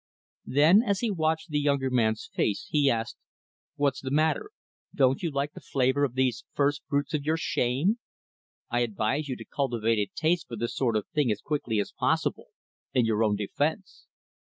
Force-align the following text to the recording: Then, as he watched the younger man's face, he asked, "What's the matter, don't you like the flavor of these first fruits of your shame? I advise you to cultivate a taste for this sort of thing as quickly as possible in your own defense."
Then, 0.47 0.81
as 0.81 1.01
he 1.01 1.11
watched 1.11 1.49
the 1.51 1.59
younger 1.59 1.91
man's 1.91 2.27
face, 2.33 2.65
he 2.71 2.89
asked, 2.89 3.17
"What's 3.75 4.01
the 4.01 4.09
matter, 4.09 4.49
don't 4.95 5.21
you 5.21 5.29
like 5.29 5.53
the 5.53 5.61
flavor 5.61 6.03
of 6.03 6.15
these 6.15 6.43
first 6.55 6.81
fruits 6.89 7.13
of 7.13 7.23
your 7.23 7.37
shame? 7.37 7.99
I 8.71 8.79
advise 8.79 9.29
you 9.29 9.35
to 9.35 9.45
cultivate 9.45 9.99
a 9.99 10.09
taste 10.15 10.47
for 10.47 10.55
this 10.55 10.75
sort 10.75 10.95
of 10.97 11.07
thing 11.13 11.31
as 11.31 11.39
quickly 11.41 11.79
as 11.79 11.91
possible 11.91 12.47
in 12.95 13.05
your 13.05 13.23
own 13.23 13.35
defense." 13.35 14.07